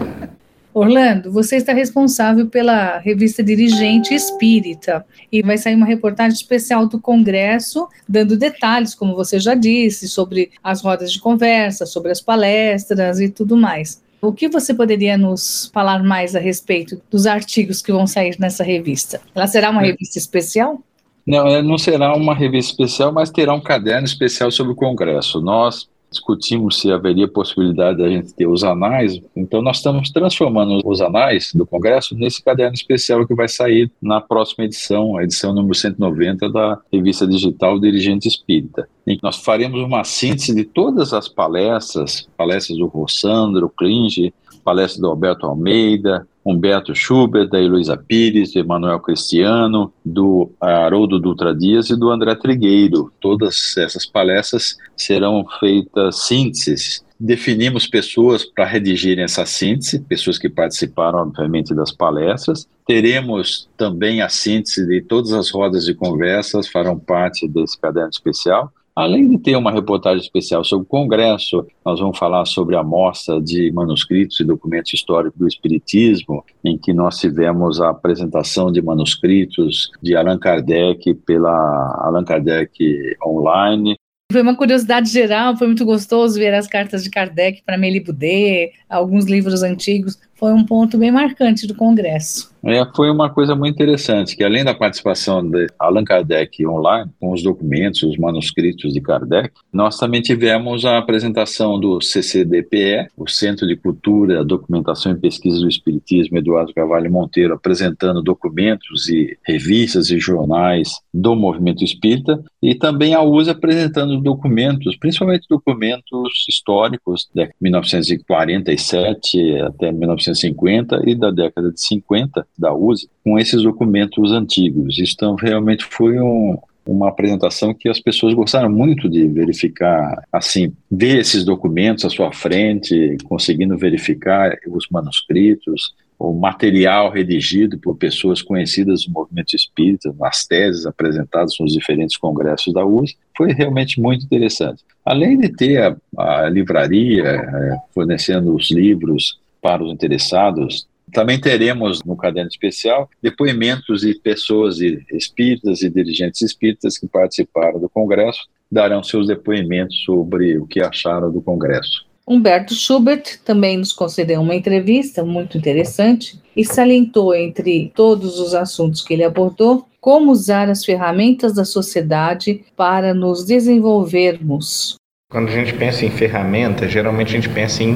[0.74, 6.98] Orlando, você está responsável pela revista Dirigente Espírita e vai sair uma reportagem especial do
[6.98, 13.20] Congresso, dando detalhes, como você já disse, sobre as rodas de conversa, sobre as palestras
[13.20, 14.02] e tudo mais.
[14.24, 18.64] O que você poderia nos falar mais a respeito dos artigos que vão sair nessa
[18.64, 19.20] revista?
[19.34, 19.88] Ela será uma é.
[19.88, 20.82] revista especial?
[21.26, 25.42] Não, não será uma revista especial, mas terá um caderno especial sobre o Congresso.
[25.42, 31.00] Nós discutimos se haveria possibilidade da gente ter os anais, então nós estamos transformando os
[31.00, 35.74] anais do Congresso nesse caderno especial que vai sair na próxima edição, a edição número
[35.74, 38.88] 190 da revista digital Dirigente Espírita,
[39.22, 44.32] nós faremos uma síntese de todas as palestras, palestras do Rossandro, Klinge,
[44.64, 51.54] palestra do Alberto Almeida, Humberto Schubert, da Heloísa Pires, do Emanuel Cristiano, do Haroldo Dutra
[51.54, 53.10] Dias e do André Trigueiro.
[53.20, 57.02] Todas essas palestras serão feitas sínteses.
[57.18, 62.68] Definimos pessoas para redigirem essa síntese, pessoas que participaram, obviamente, das palestras.
[62.86, 68.70] Teremos também a síntese de todas as rodas de conversas, farão parte desse caderno especial.
[68.96, 73.40] Além de ter uma reportagem especial sobre o Congresso, nós vamos falar sobre a mostra
[73.40, 79.90] de manuscritos e documentos históricos do Espiritismo, em que nós tivemos a apresentação de manuscritos
[80.00, 83.96] de Allan Kardec pela Allan Kardec Online,
[84.32, 89.26] foi uma curiosidade geral, foi muito gostoso ver as cartas de Kardec para Melibudê, alguns
[89.26, 92.54] livros antigos foi um ponto bem marcante do Congresso.
[92.66, 97.30] É, foi uma coisa muito interessante, que além da participação de Allan Kardec online, com
[97.30, 103.66] os documentos, os manuscritos de Kardec, nós também tivemos a apresentação do CCDPE, o Centro
[103.66, 110.18] de Cultura, Documentação e Pesquisa do Espiritismo, Eduardo Carvalho Monteiro, apresentando documentos e revistas e
[110.18, 119.58] jornais do movimento espírita, e também a USA apresentando documentos, principalmente documentos históricos de 1947
[119.60, 124.98] até 19 1950 e da década de 50 da USE com esses documentos antigos.
[124.98, 131.18] Então, realmente foi um, uma apresentação que as pessoas gostaram muito de verificar, assim, ver
[131.18, 139.04] esses documentos à sua frente, conseguindo verificar os manuscritos, o material redigido por pessoas conhecidas
[139.04, 144.82] do movimento espírita, nas teses apresentadas nos diferentes congressos da USE, foi realmente muito interessante.
[145.04, 150.86] Além de ter a, a livraria é, fornecendo os livros para os interessados.
[151.10, 154.78] Também teremos no caderno especial depoimentos de pessoas
[155.10, 161.32] espíritas e dirigentes espíritas que participaram do congresso, darão seus depoimentos sobre o que acharam
[161.32, 162.04] do congresso.
[162.28, 169.00] Humberto Schubert também nos concedeu uma entrevista muito interessante e salientou entre todos os assuntos
[169.00, 174.96] que ele abordou como usar as ferramentas da sociedade para nos desenvolvermos
[175.34, 177.92] quando a gente pensa em ferramenta, geralmente a gente pensa em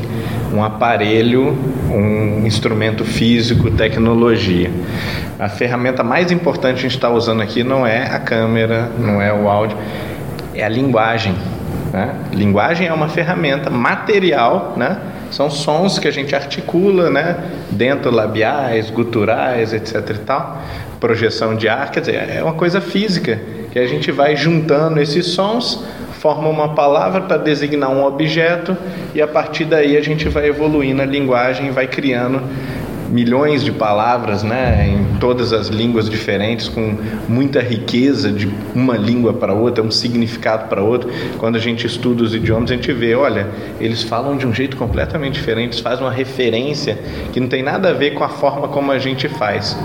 [0.53, 1.57] um aparelho,
[1.89, 4.69] um instrumento físico, tecnologia.
[5.39, 9.23] A ferramenta mais importante que a gente está usando aqui não é a câmera, não
[9.23, 9.79] é o áudio,
[10.53, 11.33] é a linguagem.
[11.93, 12.13] Né?
[12.33, 14.99] Linguagem é uma ferramenta material, né?
[15.31, 17.37] são sons que a gente articula, né?
[17.71, 19.95] dentro labiais, guturais, etc.
[20.11, 20.61] e tal.
[20.99, 23.39] Projeção de ar, quer dizer, é uma coisa física
[23.71, 25.85] que a gente vai juntando esses sons
[26.19, 28.77] forma uma palavra para designar um objeto
[29.15, 32.43] e a partir daí a gente vai evoluindo a linguagem, vai criando
[33.09, 36.95] milhões de palavras, né, em todas as línguas diferentes, com
[37.27, 41.11] muita riqueza de uma língua para outra, um significado para outra.
[41.39, 43.47] Quando a gente estuda os idiomas, a gente vê, olha,
[43.81, 46.99] eles falam de um jeito completamente diferente, eles fazem uma referência
[47.33, 49.77] que não tem nada a ver com a forma como a gente faz.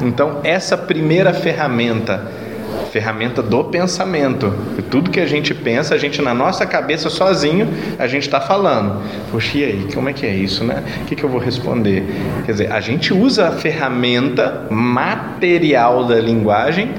[0.00, 2.47] Então, essa primeira ferramenta
[2.90, 4.52] ferramenta do pensamento.
[4.90, 9.02] Tudo que a gente pensa, a gente na nossa cabeça sozinho, a gente está falando.
[9.30, 10.82] Poxa, e aí, como é que é isso, né?
[11.02, 12.04] O que, que eu vou responder?
[12.44, 16.90] Quer dizer, a gente usa a ferramenta material da linguagem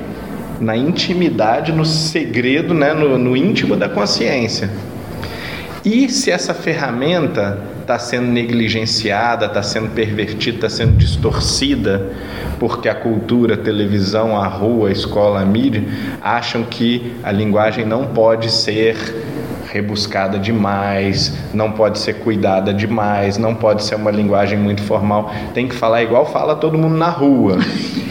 [0.60, 2.94] na intimidade, no segredo, né?
[2.94, 4.70] no, no íntimo da consciência.
[5.86, 7.58] E se essa ferramenta
[7.90, 12.12] está sendo negligenciada, está sendo pervertida, está sendo distorcida,
[12.60, 15.84] porque a cultura, a televisão, a rua, a escola, a mídia
[16.22, 18.96] acham que a linguagem não pode ser
[19.72, 25.68] rebuscada demais, não pode ser cuidada demais, não pode ser uma linguagem muito formal, tem
[25.68, 27.58] que falar igual fala todo mundo na rua.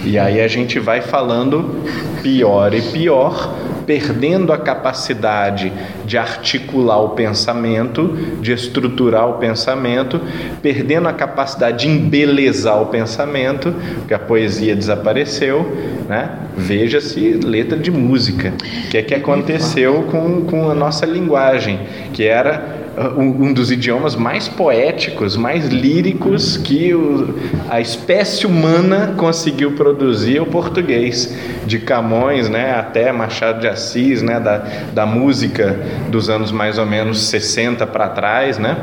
[0.05, 1.85] E aí a gente vai falando
[2.21, 3.55] pior e pior
[3.89, 5.73] perdendo a capacidade
[6.05, 8.09] de articular o pensamento,
[8.43, 10.21] de estruturar o pensamento,
[10.61, 15.65] perdendo a capacidade de embelezar o pensamento, porque a poesia desapareceu,
[16.07, 16.39] né?
[16.55, 18.53] Veja-se letra de música.
[18.85, 21.81] O que é que aconteceu com, com a nossa linguagem,
[22.13, 22.78] que era
[23.17, 27.35] um, dos idiomas mais poéticos, mais líricos que o,
[27.69, 31.37] a espécie humana conseguiu produzir, o português.
[31.67, 36.87] De Camões né, até Machado de Assis, né, da, da música dos anos mais ou
[36.87, 38.59] menos 60 para trás.
[38.59, 38.79] Né?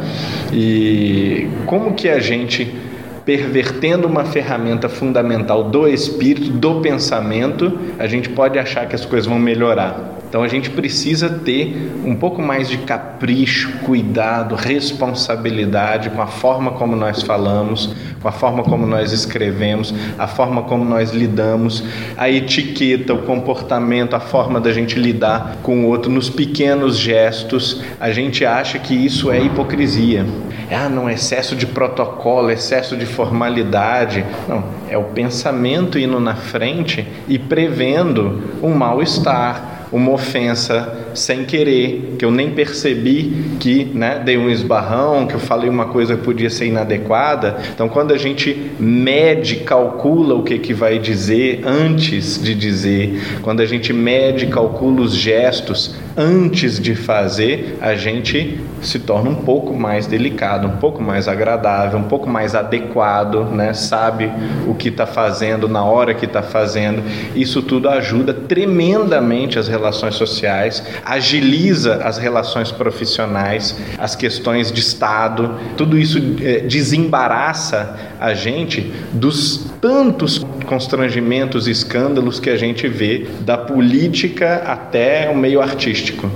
[0.54, 2.85] E como que a gente
[3.26, 9.28] pervertendo uma ferramenta fundamental do espírito, do pensamento, a gente pode achar que as coisas
[9.28, 10.16] vão melhorar.
[10.30, 16.72] Então a gente precisa ter um pouco mais de capricho, cuidado, responsabilidade com a forma
[16.72, 21.84] como nós falamos, com a forma como nós escrevemos, a forma como nós lidamos,
[22.18, 27.82] a etiqueta, o comportamento, a forma da gente lidar com o outro nos pequenos gestos.
[28.00, 30.26] A gente acha que isso é hipocrisia.
[30.72, 34.26] Ah, não, excesso de protocolo, excesso de formalidade.
[34.48, 42.16] Não, é o pensamento indo na frente e prevendo um mal-estar uma ofensa sem querer,
[42.20, 46.24] que eu nem percebi que né, dei um esbarrão, que eu falei uma coisa que
[46.24, 47.58] podia ser inadequada.
[47.74, 53.62] Então, quando a gente mede, calcula o que, que vai dizer antes de dizer, quando
[53.62, 59.74] a gente mede, calcula os gestos antes de fazer, a gente se torna um pouco
[59.74, 63.74] mais delicado, um pouco mais agradável, um pouco mais adequado, né?
[63.74, 64.32] sabe
[64.68, 67.04] o que está fazendo na hora que está fazendo.
[67.36, 75.56] Isso tudo ajuda tremendamente as relações sociais, agiliza as relações profissionais, as questões de Estado,
[75.76, 83.26] tudo isso é, desembaraça a gente dos tantos constrangimentos e escândalos que a gente vê
[83.42, 86.30] da política até o meio artístico.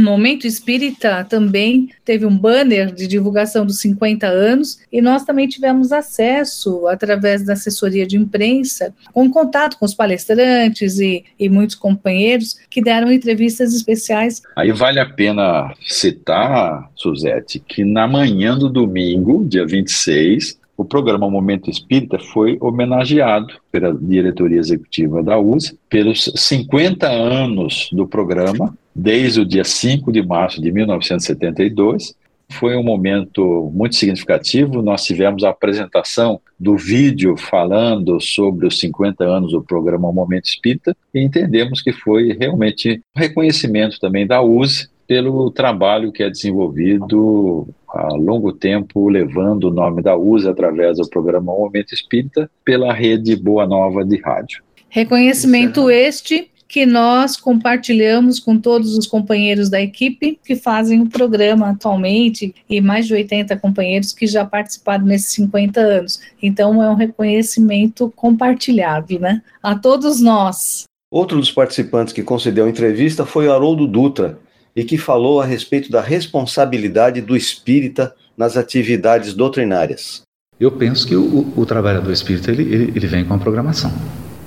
[0.00, 5.90] Momento Espírita também teve um banner de divulgação dos 50 anos e nós também tivemos
[5.90, 12.56] acesso, através da assessoria de imprensa, com contato com os palestrantes e, e muitos companheiros
[12.70, 14.40] que deram entrevistas especiais.
[14.54, 21.28] Aí vale a pena citar, Suzete, que na manhã do domingo, dia 26, o programa
[21.28, 29.40] Momento Espírita foi homenageado pela diretoria executiva da USE pelos 50 anos do programa, desde
[29.40, 32.14] o dia 5 de março de 1972.
[32.50, 34.80] Foi um momento muito significativo.
[34.80, 40.96] Nós tivemos a apresentação do vídeo falando sobre os 50 anos do programa Momento Espírita
[41.12, 47.66] e entendemos que foi realmente um reconhecimento também da USE pelo trabalho que é desenvolvido
[47.88, 53.34] há longo tempo, levando o nome da USE através do programa Momento Espírita pela rede
[53.34, 54.62] Boa Nova de rádio.
[54.90, 61.70] Reconhecimento este que nós compartilhamos com todos os companheiros da equipe que fazem o programa
[61.70, 66.20] atualmente e mais de 80 companheiros que já participaram nesses 50 anos.
[66.42, 69.40] Então é um reconhecimento compartilhado, né?
[69.62, 70.84] A todos nós.
[71.10, 74.38] Outro dos participantes que concedeu a entrevista foi o Haroldo Dutra,
[74.78, 80.22] e que falou a respeito da responsabilidade do espírita nas atividades doutrinárias.
[80.60, 83.92] Eu penso que o, o trabalhador espírita ele, ele, ele, vem com a programação,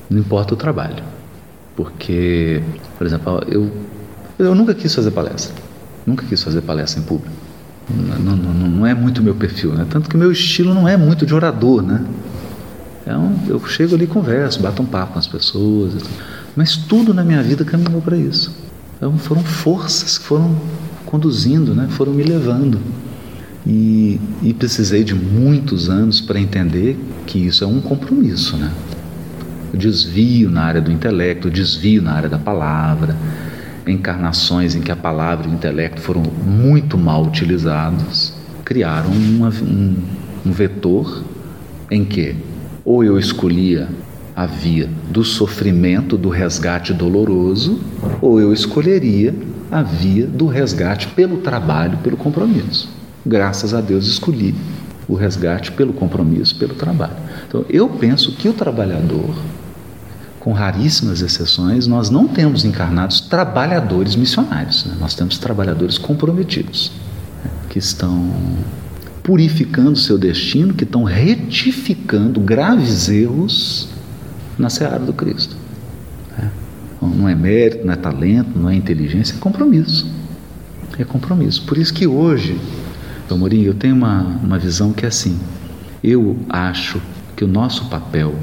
[0.10, 1.04] não importa o trabalho.
[1.76, 2.64] Porque,
[2.98, 3.70] por exemplo, eu,
[4.40, 5.54] eu nunca quis fazer palestra,
[6.08, 7.36] nunca quis fazer palestra em público.
[7.90, 9.86] Não, não, não é muito meu perfil, né?
[9.90, 11.82] tanto que meu estilo não é muito de orador.
[11.82, 12.06] Né?
[13.02, 15.92] Então, eu chego ali converso, bato um papo com as pessoas,
[16.56, 18.71] mas tudo na minha vida caminhou para isso.
[19.02, 20.56] Então foram forças que foram
[21.08, 21.88] conduzindo, né?
[21.90, 22.80] foram me levando.
[23.66, 26.96] E, e precisei de muitos anos para entender
[27.26, 28.72] que isso é um compromisso, né?
[29.74, 33.16] O desvio na área do intelecto, o desvio na área da palavra,
[33.88, 38.34] encarnações em que a palavra e o intelecto foram muito mal utilizados,
[38.64, 39.96] criaram uma, um,
[40.46, 41.24] um vetor
[41.90, 42.36] em que
[42.86, 43.88] ou eu escolhia
[44.36, 47.80] a via do sofrimento, do resgate doloroso,
[48.22, 49.36] ou eu escolheria
[49.72, 52.90] a via do resgate pelo trabalho, pelo compromisso.
[53.26, 54.56] Graças a Deus escolhi
[55.08, 57.16] o resgate pelo compromisso, pelo trabalho.
[57.48, 59.36] Então, eu penso que o trabalhador,
[60.40, 64.96] com raríssimas exceções, nós não temos encarnados trabalhadores missionários, né?
[65.00, 66.92] nós temos trabalhadores comprometidos,
[67.44, 67.52] né?
[67.70, 68.32] que estão
[69.22, 73.91] purificando seu destino, que estão retificando graves erros
[74.62, 75.58] na seara do Cristo.
[76.38, 76.48] É.
[77.02, 80.10] Não é mérito, não é talento, não é inteligência, é compromisso.
[81.00, 81.66] É compromisso.
[81.66, 82.60] Por isso que hoje,
[83.30, 85.40] Amorim, eu tenho uma, uma visão que é assim.
[86.04, 87.02] Eu acho
[87.36, 88.36] que o nosso papel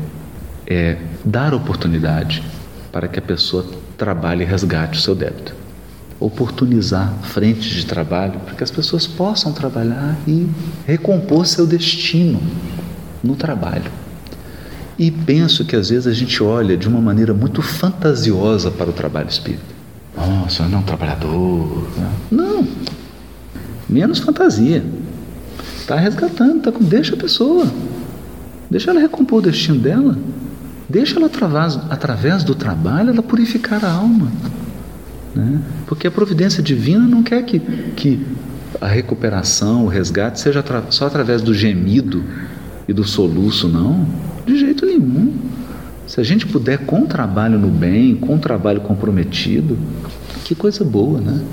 [0.67, 2.43] é dar oportunidade
[2.91, 3.65] para que a pessoa
[3.97, 5.55] trabalhe e resgate o seu débito.
[6.19, 10.49] Oportunizar frentes de trabalho para que as pessoas possam trabalhar e
[10.87, 12.41] recompor seu destino
[13.23, 13.91] no trabalho.
[14.99, 18.93] E penso que às vezes a gente olha de uma maneira muito fantasiosa para o
[18.93, 19.79] trabalho espírita.
[20.17, 21.89] Nossa, não é um trabalhador.
[21.97, 22.13] Né?
[22.31, 22.67] Não.
[23.89, 24.85] Menos fantasia.
[25.79, 26.83] Está resgatando, tá com...
[26.83, 27.67] deixa a pessoa.
[28.69, 30.19] Deixa ela recompor o destino dela.
[30.89, 34.33] Deixa ela através, através do trabalho ela purificar a alma.
[35.35, 35.61] Né?
[35.87, 38.27] Porque a providência divina não quer que, que
[38.81, 42.25] a recuperação, o resgate seja só através do gemido
[42.89, 44.07] e do soluço, não.
[44.99, 45.35] Nenhum.
[46.07, 49.79] Se a gente puder com trabalho no bem, com trabalho comprometido,
[50.45, 51.45] que coisa boa, né?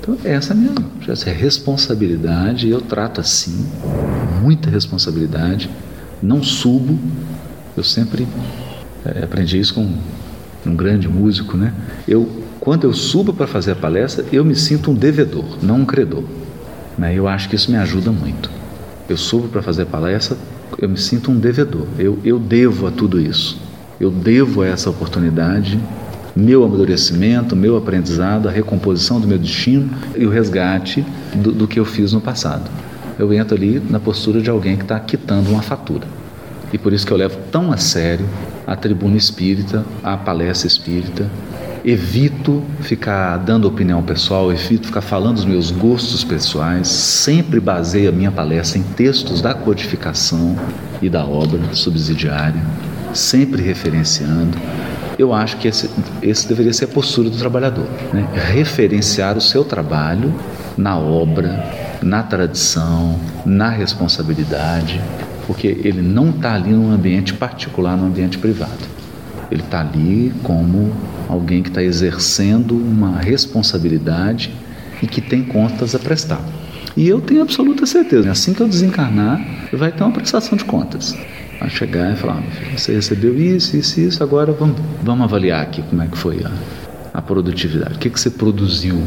[0.00, 0.74] Então, essa é a minha
[1.06, 3.66] essa é responsabilidade, eu trato assim,
[4.42, 5.70] muita responsabilidade,
[6.22, 6.98] não subo.
[7.76, 8.26] Eu sempre
[9.04, 9.94] é, aprendi isso com
[10.66, 11.72] um grande músico, né?
[12.06, 12.28] Eu,
[12.58, 16.24] quando eu subo para fazer a palestra, eu me sinto um devedor, não um credor.
[16.96, 17.14] Né?
[17.14, 18.50] Eu acho que isso me ajuda muito.
[19.08, 20.36] Eu subo para fazer a palestra
[20.78, 21.86] eu me sinto um devedor.
[21.98, 23.60] Eu, eu devo a tudo isso.
[24.00, 25.78] Eu devo a essa oportunidade,
[26.36, 31.04] meu amadurecimento, meu aprendizado, a recomposição do meu destino e o resgate
[31.34, 32.70] do, do que eu fiz no passado.
[33.18, 36.06] Eu entro ali na postura de alguém que está quitando uma fatura.
[36.72, 38.26] E por isso que eu levo tão a sério
[38.68, 41.26] a tribuna espírita, a palestra espírita,
[41.84, 48.12] evito ficar dando opinião pessoal, evito ficar falando dos meus gostos pessoais, sempre baseio a
[48.12, 50.56] minha palestra em textos da codificação
[51.00, 52.60] e da obra subsidiária,
[53.14, 54.58] sempre referenciando.
[55.18, 55.90] Eu acho que esse,
[56.22, 58.28] esse deveria ser a postura do trabalhador, né?
[58.52, 60.32] referenciar o seu trabalho
[60.76, 65.00] na obra, na tradição, na responsabilidade,
[65.46, 68.98] porque ele não está ali num ambiente particular, num ambiente privado.
[69.50, 70.92] Ele está ali como
[71.28, 74.52] alguém que está exercendo uma responsabilidade
[75.02, 76.40] e que tem contas a prestar.
[76.96, 79.40] E eu tenho absoluta certeza, assim que eu desencarnar,
[79.72, 81.16] vai ter uma prestação de contas.
[81.60, 82.42] Vai chegar e falar,
[82.76, 86.50] você recebeu isso, isso, isso, agora vamos, vamos avaliar aqui como é que foi a,
[87.14, 87.94] a produtividade.
[87.94, 89.02] O que, que você produziu?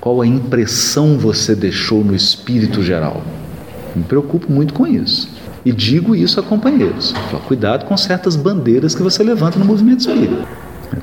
[0.00, 3.22] Qual a impressão você deixou no espírito geral?
[3.94, 5.31] Me preocupo muito com isso.
[5.64, 7.12] E digo isso a companheiros.
[7.30, 10.46] Falo, cuidado com certas bandeiras que você levanta no movimento espírita.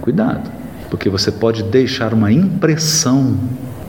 [0.02, 0.50] Cuidado,
[0.90, 3.38] porque você pode deixar uma impressão,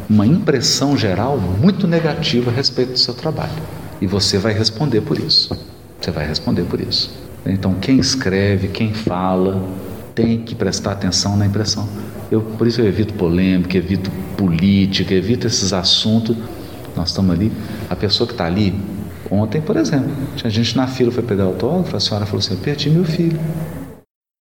[0.09, 3.53] uma impressão geral muito negativa a respeito do seu trabalho.
[4.01, 5.55] E você vai responder por isso.
[6.01, 7.11] Você vai responder por isso.
[7.45, 9.63] Então, quem escreve, quem fala,
[10.15, 11.89] tem que prestar atenção na impressão.
[12.31, 16.37] Eu, por isso eu evito polêmica, evito política, evito esses assuntos.
[16.97, 17.51] Nós estamos ali,
[17.89, 18.75] a pessoa que está ali,
[19.31, 22.61] ontem, por exemplo, tinha gente na fila, foi pegar autógrafo, a senhora falou assim, eu
[22.61, 23.39] perdi meu filho.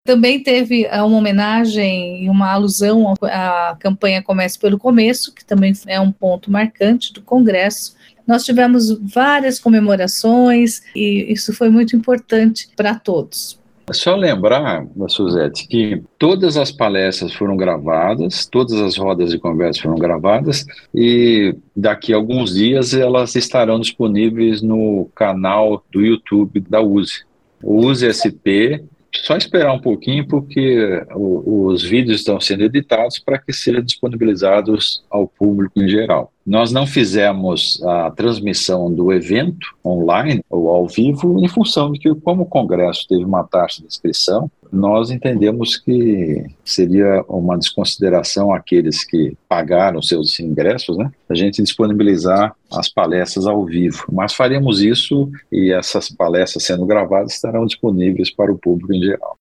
[0.05, 5.73] Também teve eh, uma homenagem e uma alusão à campanha Comece pelo Começo, que também
[5.85, 7.95] é um ponto marcante do Congresso.
[8.25, 13.58] Nós tivemos várias comemorações e isso foi muito importante para todos.
[13.89, 19.81] É só lembrar, Suzete, que todas as palestras foram gravadas, todas as rodas de conversa
[19.81, 20.63] foram gravadas
[20.93, 27.23] e daqui a alguns dias elas estarão disponíveis no canal do YouTube da USE.
[27.63, 28.85] O USE SP
[29.15, 35.27] só esperar um pouquinho, porque os vídeos estão sendo editados para que sejam disponibilizados ao
[35.27, 36.31] público em geral.
[36.49, 42.15] Nós não fizemos a transmissão do evento online ou ao vivo em função de que,
[42.15, 49.03] como o Congresso teve uma taxa de inscrição, nós entendemos que seria uma desconsideração àqueles
[49.03, 51.11] que pagaram seus ingressos, né?
[51.29, 54.05] A gente disponibilizar as palestras ao vivo.
[54.11, 59.37] Mas faremos isso e essas palestras sendo gravadas estarão disponíveis para o público em geral.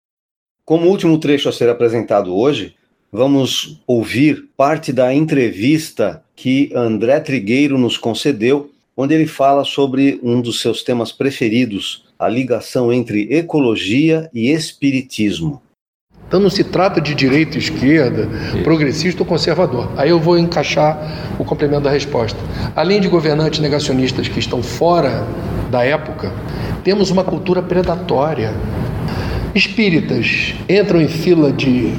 [0.62, 2.74] Como último trecho a ser apresentado hoje,
[3.10, 10.40] vamos ouvir parte da entrevista que André Trigueiro nos concedeu, onde ele fala sobre um
[10.40, 15.60] dos seus temas preferidos, a ligação entre ecologia e espiritismo.
[16.28, 18.28] Então não se trata de direita e esquerda,
[18.62, 19.90] progressista ou conservador.
[19.96, 22.38] Aí eu vou encaixar o complemento da resposta.
[22.76, 25.26] Além de governantes negacionistas que estão fora
[25.72, 26.32] da época,
[26.84, 28.54] temos uma cultura predatória.
[29.56, 31.92] Espíritas entram em fila de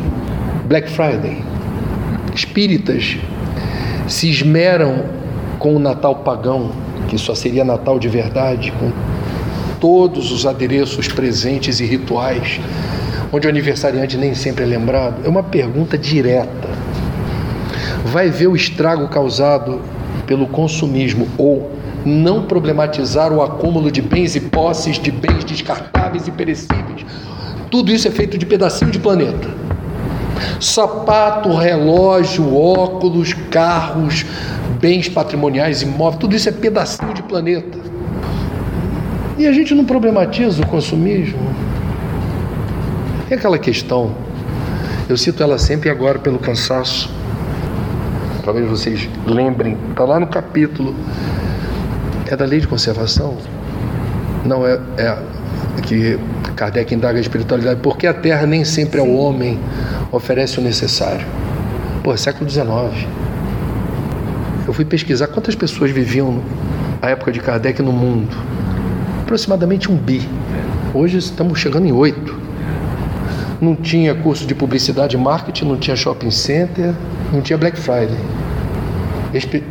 [0.65, 1.43] Black Friday.
[2.33, 3.17] Espíritas
[4.09, 5.05] se esmeram
[5.59, 6.71] com o Natal pagão,
[7.07, 8.91] que só seria Natal de verdade, com
[9.79, 12.59] todos os adereços presentes e rituais,
[13.31, 16.69] onde o aniversariante nem sempre é lembrado, é uma pergunta direta.
[18.03, 19.79] Vai ver o estrago causado
[20.25, 21.71] pelo consumismo ou
[22.03, 27.05] não problematizar o acúmulo de bens e posses, de bens descartáveis e perecíveis.
[27.69, 29.68] Tudo isso é feito de pedacinho de planeta.
[30.59, 34.25] Sapato, relógio, óculos, carros,
[34.79, 37.77] bens patrimoniais, imóveis, tudo isso é pedacinho de planeta.
[39.37, 41.39] E a gente não problematiza o consumismo.
[43.29, 44.11] É aquela questão,
[45.07, 47.09] eu cito ela sempre agora pelo cansaço,
[48.43, 50.95] talvez vocês lembrem, está lá no capítulo,
[52.27, 53.37] é da lei de conservação?
[54.43, 55.17] Não, é, é
[55.83, 56.19] que
[56.59, 59.57] Kardec indaga a espiritualidade, porque a terra nem sempre ao é homem
[60.11, 61.25] oferece o necessário.
[62.03, 63.07] Pô, século XIX.
[64.67, 66.43] Eu fui pesquisar quantas pessoas viviam
[67.01, 68.35] na época de Kardec no mundo
[69.21, 70.27] aproximadamente um bi.
[70.93, 72.37] Hoje estamos chegando em oito.
[73.61, 76.93] Não tinha curso de publicidade e marketing, não tinha shopping center,
[77.31, 78.17] não tinha Black Friday.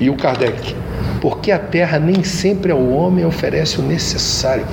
[0.00, 0.74] E o Kardec,
[1.20, 4.64] porque a terra nem sempre ao homem oferece o necessário?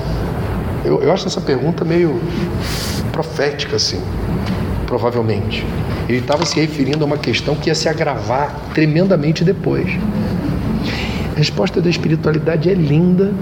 [0.86, 2.20] Eu, eu acho essa pergunta meio
[3.10, 4.00] profética, assim,
[4.86, 5.66] provavelmente.
[6.08, 9.88] Ele estava se referindo a uma questão que ia se agravar tremendamente depois.
[11.34, 13.34] A resposta da espiritualidade é linda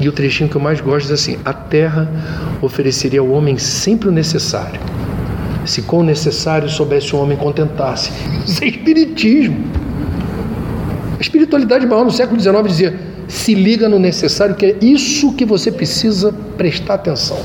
[0.00, 2.08] e o trechinho que eu mais gosto diz assim: A terra
[2.62, 4.80] ofereceria ao homem sempre o necessário.
[5.66, 8.12] Se com o necessário soubesse o homem contentar-se.
[8.46, 9.64] Isso é espiritismo.
[11.18, 15.44] A espiritualidade maior no século XIX dizia: se liga no necessário, que é isso que
[15.44, 17.38] você precisa prestar atenção.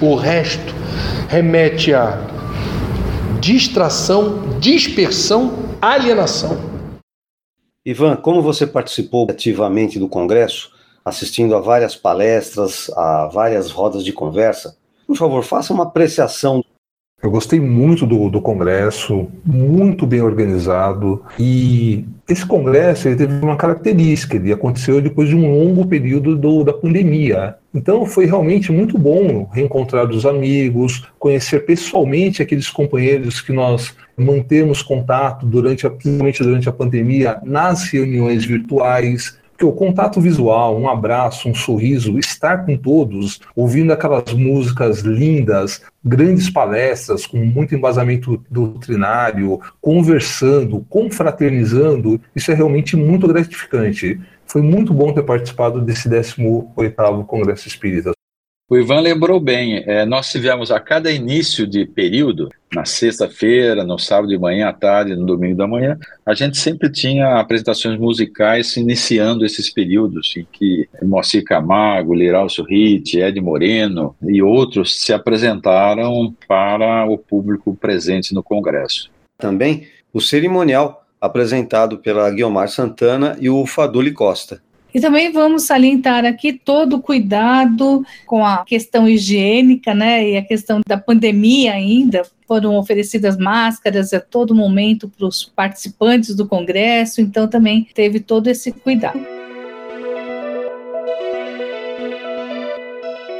[0.00, 0.74] O resto
[1.28, 2.18] remete a
[3.40, 6.58] distração, dispersão, alienação.
[7.84, 10.70] Ivan, como você participou ativamente do Congresso,
[11.04, 16.62] assistindo a várias palestras, a várias rodas de conversa, por favor, faça uma apreciação.
[17.20, 23.56] Eu gostei muito do, do congresso, muito bem organizado e esse congresso ele teve uma
[23.56, 27.56] característica, ele aconteceu depois de um longo período do, da pandemia.
[27.74, 34.82] Então foi realmente muito bom reencontrar os amigos, conhecer pessoalmente aqueles companheiros que nós mantemos
[34.82, 39.37] contato durante, principalmente durante a pandemia, nas reuniões virtuais.
[39.58, 45.82] Porque o contato visual, um abraço, um sorriso, estar com todos, ouvindo aquelas músicas lindas,
[46.04, 54.20] grandes palestras com muito embasamento doutrinário, conversando, confraternizando, isso é realmente muito gratificante.
[54.46, 58.12] Foi muito bom ter participado desse 18º Congresso Espírita.
[58.70, 63.98] O Ivan lembrou bem, é, nós tivemos a cada início de período, na sexta-feira, no
[63.98, 68.76] sábado de manhã, à tarde, no domingo da manhã, a gente sempre tinha apresentações musicais
[68.76, 76.36] iniciando esses períodos em que Moacir Camargo, Liralcio Ritt, Ed Moreno e outros se apresentaram
[76.46, 79.10] para o público presente no Congresso.
[79.38, 84.60] Também o cerimonial apresentado pela Guilmar Santana e o Faduli Costa.
[84.98, 90.42] E também vamos salientar aqui todo o cuidado com a questão higiênica, né, e a
[90.42, 92.22] questão da pandemia ainda.
[92.48, 98.48] Foram oferecidas máscaras a todo momento para os participantes do congresso, então também teve todo
[98.48, 99.24] esse cuidado.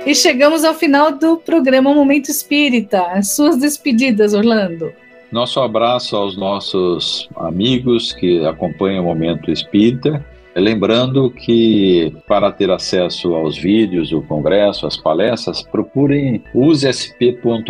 [0.06, 3.02] E chegamos ao final do programa Momento Espírita.
[3.02, 4.92] As suas despedidas, Orlando.
[5.32, 10.24] Nosso abraço aos nossos amigos que acompanham o Momento Espírita
[10.54, 17.68] Lembrando que para ter acesso aos vídeos do congresso, às palestras, procurem usesp.org.br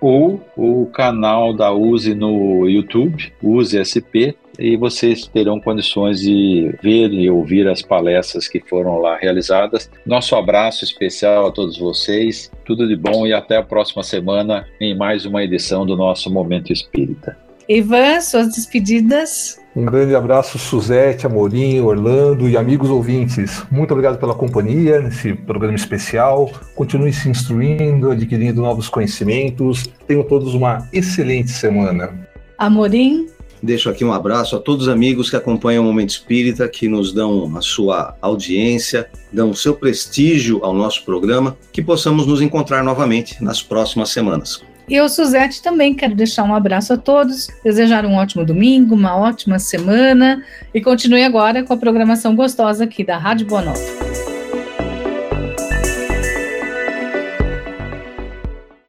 [0.00, 7.30] ou o canal da USE no YouTube, USESP, e vocês terão condições de ver e
[7.30, 9.90] ouvir as palestras que foram lá realizadas.
[10.04, 14.94] Nosso abraço especial a todos vocês, tudo de bom e até a próxima semana em
[14.94, 17.49] mais uma edição do nosso Momento Espírita.
[17.72, 19.60] Ivan, suas despedidas.
[19.76, 23.62] Um grande abraço, Suzete, Amorim, Orlando e amigos ouvintes.
[23.70, 26.50] Muito obrigado pela companhia nesse programa especial.
[26.74, 29.84] Continue se instruindo, adquirindo novos conhecimentos.
[30.04, 32.28] Tenham todos uma excelente semana.
[32.58, 33.28] Amorim.
[33.62, 37.12] Deixo aqui um abraço a todos os amigos que acompanham o Momento Espírita, que nos
[37.12, 42.82] dão a sua audiência, dão o seu prestígio ao nosso programa, que possamos nos encontrar
[42.82, 44.60] novamente nas próximas semanas.
[44.90, 49.16] E eu, Suzete, também quero deixar um abraço a todos, desejar um ótimo domingo, uma
[49.16, 50.42] ótima semana
[50.74, 54.39] e continue agora com a programação gostosa aqui da Rádio Boa Nova.